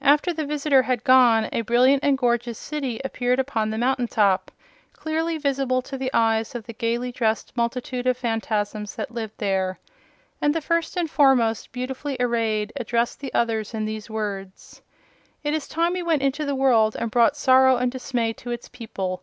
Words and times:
After 0.00 0.32
the 0.32 0.46
visitor 0.46 0.80
had 0.84 1.04
gone 1.04 1.50
a 1.52 1.60
brilliant 1.60 2.02
and 2.02 2.16
gorgeous 2.16 2.58
city 2.58 2.98
appeared 3.04 3.38
upon 3.38 3.68
the 3.68 3.76
mountain 3.76 4.08
top, 4.08 4.50
clearly 4.94 5.36
visible 5.36 5.82
to 5.82 5.98
the 5.98 6.10
eyes 6.14 6.54
of 6.54 6.64
the 6.64 6.72
gaily 6.72 7.12
dressed 7.12 7.54
multitude 7.54 8.06
of 8.06 8.16
Phanfasms 8.16 8.94
that 8.96 9.10
lived 9.10 9.34
there. 9.36 9.78
And 10.40 10.54
the 10.54 10.62
First 10.62 10.96
and 10.96 11.10
Foremost, 11.10 11.72
beautifully 11.72 12.16
arrayed, 12.18 12.72
addressed 12.76 13.20
the 13.20 13.34
others 13.34 13.74
in 13.74 13.84
these 13.84 14.08
words: 14.08 14.80
"It 15.44 15.52
is 15.52 15.68
time 15.68 15.92
we 15.92 16.02
went 16.02 16.22
into 16.22 16.46
the 16.46 16.54
world 16.54 16.96
and 16.98 17.10
brought 17.10 17.36
sorrow 17.36 17.76
and 17.76 17.92
dismay 17.92 18.32
to 18.32 18.50
its 18.52 18.70
people. 18.70 19.22